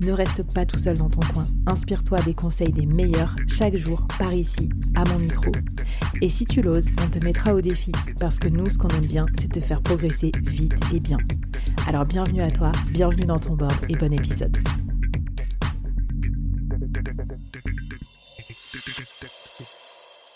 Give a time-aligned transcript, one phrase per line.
[0.00, 1.46] Ne reste pas tout seul dans ton coin.
[1.66, 5.52] Inspire-toi des conseils des meilleurs chaque jour par ici, à mon micro.
[6.22, 9.06] Et si tu l'oses, on te mettra au défi parce que nous, ce qu'on aime
[9.06, 11.18] bien, c'est te faire progresser vite et bien.
[11.86, 14.56] Alors bienvenue à toi, bienvenue dans ton board et bon épisode.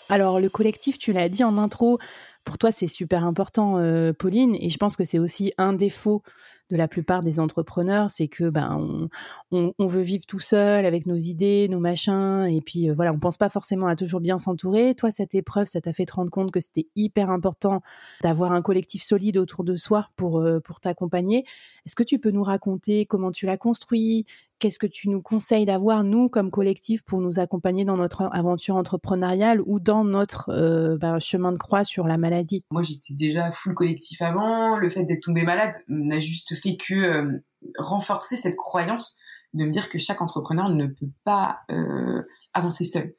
[0.09, 1.97] Alors le collectif, tu l'as dit en intro,
[2.43, 6.21] pour toi c'est super important, euh, Pauline, et je pense que c'est aussi un défaut
[6.71, 9.09] de la plupart des entrepreneurs, c'est que ben
[9.51, 13.13] on, on, veut vivre tout seul avec nos idées, nos machins, et puis euh, voilà,
[13.13, 14.95] on pense pas forcément à toujours bien s'entourer.
[14.95, 17.81] Toi, cette épreuve, ça t'a fait te rendre compte que c'était hyper important
[18.23, 21.45] d'avoir un collectif solide autour de soi pour euh, pour t'accompagner.
[21.85, 24.25] Est-ce que tu peux nous raconter comment tu l'as construit?
[24.59, 28.75] Qu'est-ce que tu nous conseilles d'avoir, nous, comme collectif, pour nous accompagner dans notre aventure
[28.75, 32.63] entrepreneuriale ou dans notre euh, ben, chemin de croix sur la maladie?
[32.71, 34.77] Moi, j'étais déjà full collectif avant.
[34.77, 37.43] Le fait d'être tombée malade n'a juste fait que euh,
[37.77, 39.19] renforcer cette croyance
[39.53, 42.21] de me dire que chaque entrepreneur ne peut pas euh,
[42.53, 43.13] avancer seul.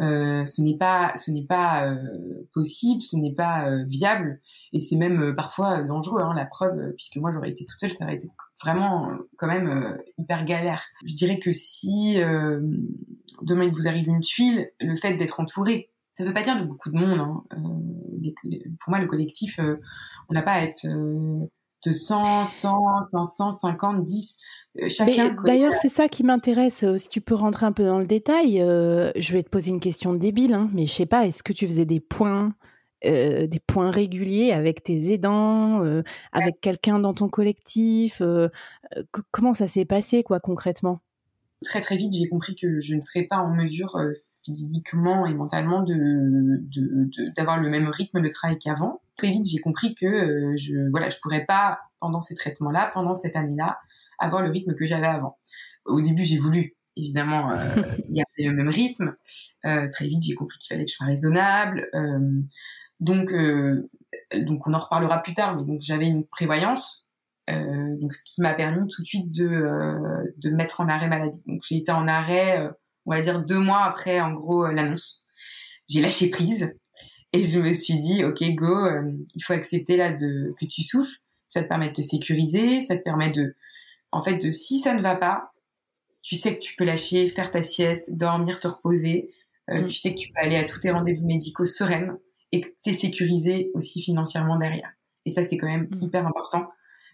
[0.00, 4.40] Euh, ce n'est pas ce n'est pas euh, possible, ce n'est pas euh, viable
[4.72, 6.22] et c'est même parfois dangereux.
[6.22, 8.30] Hein, la preuve, puisque moi j'aurais été toute seule, ça aurait été
[8.62, 10.84] vraiment quand même hyper galère.
[11.04, 12.16] Je dirais que si
[13.42, 16.58] demain il vous arrive une tuile, le fait d'être entouré, ça ne veut pas dire
[16.58, 17.20] de beaucoup de monde.
[17.20, 17.44] Hein.
[18.80, 19.58] pour moi, le collectif,
[20.28, 24.38] on n'a pas à être de 100, 100, 500, 50, 10
[25.44, 26.84] D'ailleurs, c'est ça qui m'intéresse.
[26.84, 29.70] Euh, si tu peux rentrer un peu dans le détail, euh, je vais te poser
[29.70, 32.54] une question débile, hein, mais je sais pas, est-ce que tu faisais des points,
[33.04, 35.82] euh, des points réguliers avec tes aidants,
[36.32, 38.22] avec quelqu'un dans ton collectif
[39.30, 41.00] Comment ça s'est passé, quoi, concrètement?
[41.64, 43.98] Très très vite, j'ai compris que je ne serais pas en mesure
[44.44, 46.62] physiquement et mentalement de
[47.36, 49.00] d'avoir le même rythme de travail qu'avant.
[49.16, 53.34] Très vite, j'ai compris que je voilà, je pourrais pas pendant ces traitements-là, pendant cette
[53.34, 53.78] année-là,
[54.18, 55.38] avoir le rythme que j'avais avant.
[55.84, 57.54] Au début, j'ai voulu évidemment euh,
[58.10, 59.14] garder le même rythme.
[59.64, 61.88] Euh, très vite, j'ai compris qu'il fallait que je sois raisonnable.
[61.94, 62.42] Euh,
[63.00, 63.32] donc,
[64.34, 65.56] donc on en reparlera plus tard.
[65.56, 67.12] Mais donc j'avais une prévoyance,
[67.46, 69.64] donc ce qui m'a permis tout de suite de
[70.36, 71.40] de mettre en arrêt maladie.
[71.46, 72.68] Donc j'ai été en arrêt,
[73.06, 75.22] on va dire deux mois après en gros l'annonce.
[75.88, 76.74] J'ai lâché prise
[77.32, 78.88] et je me suis dit ok go,
[79.36, 81.18] il faut accepter là de que tu souffles.
[81.46, 83.54] Ça te permet de te sécuriser, ça te permet de
[84.12, 85.52] en fait, de si ça ne va pas,
[86.22, 89.34] tu sais que tu peux lâcher, faire ta sieste, dormir, te reposer.
[89.70, 89.86] Euh, mm.
[89.88, 92.18] Tu sais que tu peux aller à tous tes rendez-vous médicaux sereine
[92.52, 94.90] et que tu es sécurisé aussi financièrement derrière.
[95.24, 96.02] Et ça, c'est quand même mm.
[96.02, 96.68] hyper important.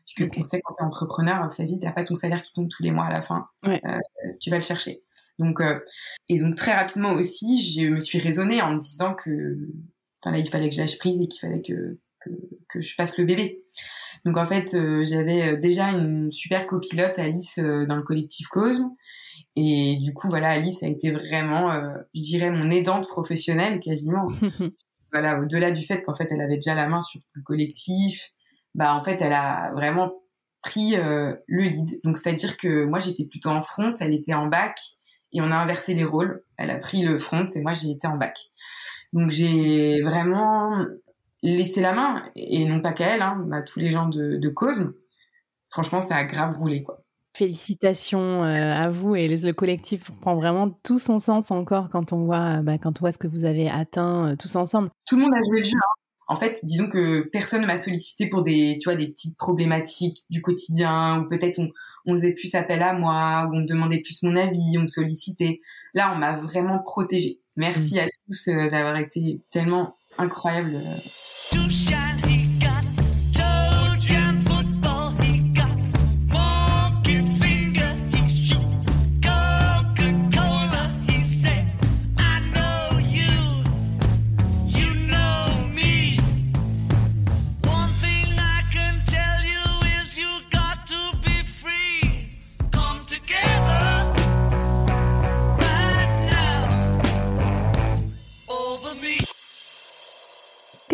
[0.05, 2.83] Puisque on sait quand tu es entrepreneur, Flavie, tu pas ton salaire qui tombe tous
[2.83, 3.47] les mois à la fin.
[3.67, 3.79] Euh,
[4.41, 5.03] tu vas le chercher.
[5.39, 5.81] Donc, euh,
[6.29, 9.59] et donc très rapidement aussi, je me suis raisonnée en me disant que,
[10.21, 12.31] enfin là, il fallait que je lâche prise et qu'il fallait que, que,
[12.69, 13.65] que je passe le bébé.
[14.25, 18.49] Donc en fait, euh, j'avais euh, déjà une super copilote, Alice, euh, dans le collectif
[18.49, 18.91] Cosme.
[19.57, 21.71] Et du coup, voilà, Alice a été vraiment,
[22.13, 24.25] je dirais, mon aidante professionnelle quasiment.
[25.13, 28.33] voilà, au-delà du fait qu'en fait, elle avait déjà la main sur le collectif,
[28.75, 30.13] bah en fait, elle a vraiment
[30.61, 32.01] pris le lead.
[32.03, 34.77] Donc c'est-à-dire que moi, j'étais plutôt en front, elle était en bac,
[35.33, 36.43] et on a inversé les rôles.
[36.57, 38.37] Elle a pris le front et moi, j'ai été en bac.
[39.13, 40.85] Donc j'ai vraiment
[41.53, 44.49] laisser la main, et non pas qu'à elle, hein, à tous les gens de, de
[44.49, 44.93] cause.
[45.71, 47.01] Franchement, ça a grave roulé, quoi.
[47.37, 52.25] Félicitations euh, à vous et le, collectif prend vraiment tout son sens encore quand on
[52.25, 54.91] voit, bah, quand on voit ce que vous avez atteint euh, tous ensemble.
[55.05, 55.77] Tout le monde a joué le jeu.
[55.77, 56.01] Hein.
[56.29, 60.21] En fait, disons que personne ne m'a sollicité pour des, tu vois, des petites problématiques
[60.31, 61.71] du quotidien ou peut-être on,
[62.07, 64.87] on faisait plus appel à moi ou on me demandait plus mon avis, on me
[64.87, 65.61] sollicitait.
[65.93, 67.41] Là, on m'a vraiment protégée.
[67.57, 67.99] Merci mm.
[67.99, 70.81] à tous euh, d'avoir été tellement incroyables.
[71.55, 72.14] to shine.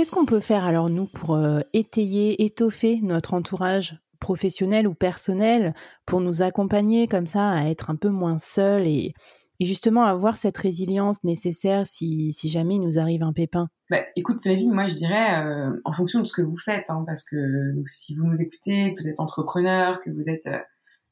[0.00, 1.38] Qu'est-ce qu'on peut faire alors nous pour
[1.74, 5.74] étayer, étoffer notre entourage professionnel ou personnel
[6.06, 9.12] pour nous accompagner comme ça à être un peu moins seul et,
[9.60, 13.68] justement avoir cette résilience nécessaire si, jamais il nous arrive un pépin?
[13.90, 17.04] Bah, écoute Flavie, moi je dirais euh, en fonction de ce que vous faites, hein,
[17.06, 17.36] parce que
[17.84, 20.60] si vous nous écoutez, que vous êtes entrepreneur, que vous êtes euh,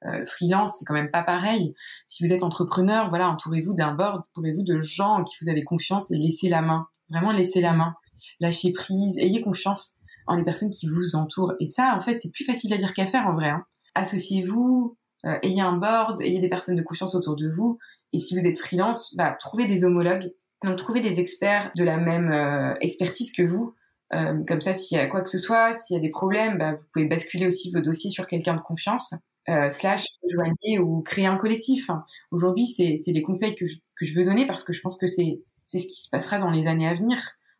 [0.06, 1.74] euh, freelance, c'est quand même pas pareil.
[2.06, 5.62] Si vous êtes entrepreneur, voilà, entourez-vous d'un board, entourez-vous de gens en qui vous avez
[5.62, 7.94] confiance et laissez la main, vraiment laissez la main,
[8.40, 11.54] lâchez prise, ayez confiance en les personnes qui vous entourent.
[11.60, 13.48] Et ça, en fait, c'est plus facile à dire qu'à faire en vrai.
[13.48, 13.64] Hein.
[13.94, 14.96] Associez-vous,
[15.42, 17.78] ayez un board, ayez des personnes de confiance autour de vous.
[18.12, 20.32] Et si vous êtes freelance, bah, trouvez des homologues
[20.64, 23.74] donc trouver des experts de la même euh, expertise que vous.
[24.14, 26.58] Euh, comme ça, s'il y a quoi que ce soit, s'il y a des problèmes,
[26.58, 29.14] bah, vous pouvez basculer aussi vos dossiers sur quelqu'un de confiance,
[29.48, 31.90] euh, slash joigner ou créer un collectif.
[32.30, 35.76] Aujourd'hui, c'est des conseils que je veux donner parce que je pense que c'est ce
[35.76, 37.18] qui se passera dans les années à venir.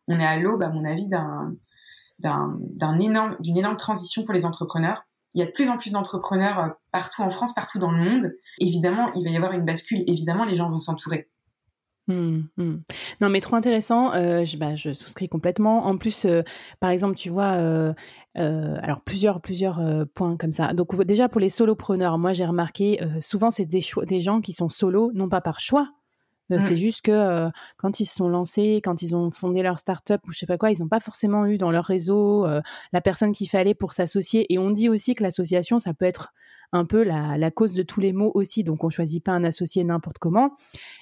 [0.09, 1.07] On est à l'aube, à mon avis,
[2.19, 5.03] d'une énorme transition pour les entrepreneurs.
[5.35, 8.33] Il y a de plus en plus d'entrepreneurs partout en France, partout dans le monde.
[8.59, 10.03] Évidemment, il va y avoir une bascule.
[10.07, 11.29] Évidemment, les gens vont s'entourer.
[12.09, 12.75] Mmh, mmh.
[13.21, 14.13] Non, mais trop intéressant.
[14.15, 15.85] Euh, je, bah, je souscris complètement.
[15.85, 16.41] En plus, euh,
[16.79, 17.93] par exemple, tu vois, euh,
[18.35, 19.79] alors plusieurs, plusieurs
[20.15, 20.73] points comme ça.
[20.73, 24.69] Donc déjà pour les solopreneurs, moi j'ai remarqué souvent c'est des, des gens qui sont
[24.69, 25.89] solos, non pas par choix,
[26.57, 26.61] mmh.
[26.61, 30.31] C'est juste que quand ils se sont lancés, quand ils ont fondé leur start-up ou
[30.31, 32.47] je sais pas quoi, ils n'ont pas forcément eu dans leur réseau
[32.93, 34.51] la personne qu'il fallait pour s'associer.
[34.51, 36.33] Et on dit aussi que l'association, ça peut être
[36.71, 38.63] un peu la, cause de tous les maux aussi.
[38.63, 40.55] Donc, on choisit pas un associé n'importe comment.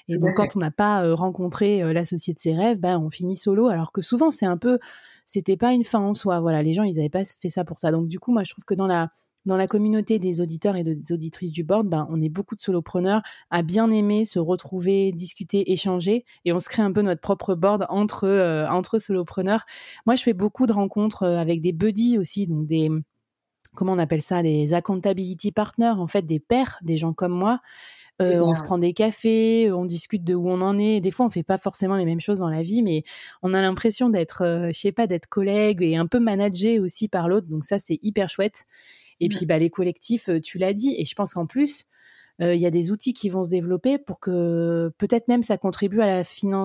[0.07, 3.09] Et donc, quand on n'a pas euh, rencontré euh, l'associé de ses rêves, bah, on
[3.09, 3.67] finit solo.
[3.67, 4.79] Alors que souvent, c'est un peu,
[5.25, 6.39] c'était pas une fin en soi.
[6.39, 7.91] Voilà, les gens, ils n'avaient pas fait ça pour ça.
[7.91, 9.09] Donc, du coup, moi, je trouve que dans la
[9.45, 12.61] dans la communauté des auditeurs et des auditrices du board, ben, on est beaucoup de
[12.61, 17.21] solopreneurs à bien aimer se retrouver, discuter, échanger, et on se crée un peu notre
[17.21, 19.65] propre board entre euh, entre solopreneurs.
[20.05, 22.89] Moi, je fais beaucoup de rencontres avec des buddies aussi, donc des
[23.75, 27.61] comment on appelle ça, des accountability partners, en fait, des pairs, des gens comme moi.
[28.19, 31.01] Euh, on se prend des cafés, on discute de où on en est.
[31.01, 33.03] Des fois, on fait pas forcément les mêmes choses dans la vie, mais
[33.43, 37.07] on a l'impression d'être, euh, je sais pas, d'être collègue et un peu managé aussi
[37.07, 37.47] par l'autre.
[37.47, 38.65] Donc ça, c'est hyper chouette.
[39.19, 40.95] Et puis, bah, les collectifs, tu l'as dit.
[40.97, 41.87] Et je pense qu'en plus,
[42.39, 45.57] euh, il y a des outils qui vont se développer pour que peut-être même ça
[45.57, 46.23] contribue à la,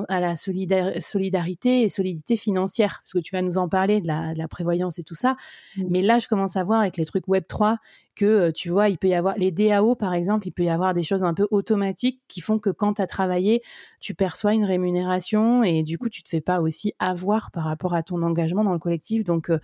[0.09, 4.49] à la solidarité et solidité financière, parce que tu vas nous en parler de la,
[4.49, 5.37] prévoyance et tout ça.
[5.77, 5.85] Mmh.
[5.89, 7.79] Mais là, je commence à voir avec les trucs Web 3
[8.15, 10.69] que euh, tu vois, il peut y avoir les DAO par exemple, il peut y
[10.69, 13.63] avoir des choses un peu automatiques qui font que quand tu as travaillé,
[14.01, 17.95] tu perçois une rémunération et du coup, tu te fais pas aussi avoir par rapport
[17.95, 19.25] à ton engagement dans le collectif.
[19.25, 19.59] Donc euh,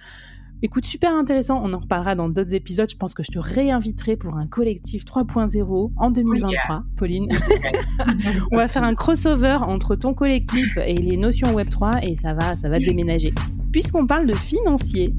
[0.60, 1.60] Écoute, super intéressant.
[1.62, 2.90] On en reparlera dans d'autres épisodes.
[2.90, 7.28] Je pense que je te réinviterai pour un collectif 3.0 en 2023, Pauline.
[8.52, 12.56] On va faire un crossover entre ton collectif et les notions Web3 et ça va,
[12.56, 13.32] ça va déménager.
[13.70, 15.14] Puisqu'on parle de financier,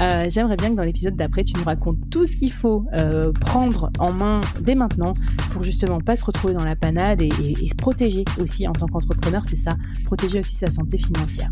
[0.00, 3.32] euh, j'aimerais bien que dans l'épisode d'après, tu nous racontes tout ce qu'il faut euh,
[3.32, 5.14] prendre en main dès maintenant
[5.52, 9.42] pour justement pas se retrouver dans la panade et se protéger aussi en tant qu'entrepreneur.
[9.44, 11.50] C'est ça, protéger aussi sa santé financière.